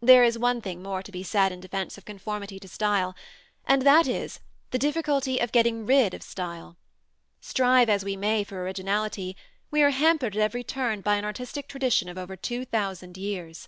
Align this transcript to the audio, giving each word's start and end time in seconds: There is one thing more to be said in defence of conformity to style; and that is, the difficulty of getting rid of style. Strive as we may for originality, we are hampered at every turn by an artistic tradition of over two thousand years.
There 0.00 0.22
is 0.22 0.38
one 0.38 0.60
thing 0.60 0.84
more 0.84 1.02
to 1.02 1.10
be 1.10 1.24
said 1.24 1.50
in 1.50 1.58
defence 1.58 1.98
of 1.98 2.04
conformity 2.04 2.60
to 2.60 2.68
style; 2.68 3.16
and 3.66 3.82
that 3.82 4.06
is, 4.06 4.38
the 4.70 4.78
difficulty 4.78 5.40
of 5.40 5.50
getting 5.50 5.84
rid 5.84 6.14
of 6.14 6.22
style. 6.22 6.76
Strive 7.40 7.88
as 7.90 8.04
we 8.04 8.14
may 8.16 8.44
for 8.44 8.62
originality, 8.62 9.36
we 9.72 9.82
are 9.82 9.90
hampered 9.90 10.36
at 10.36 10.42
every 10.42 10.62
turn 10.62 11.00
by 11.00 11.16
an 11.16 11.24
artistic 11.24 11.66
tradition 11.66 12.08
of 12.08 12.16
over 12.16 12.36
two 12.36 12.64
thousand 12.66 13.16
years. 13.16 13.66